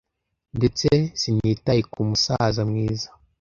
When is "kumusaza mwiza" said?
1.91-3.07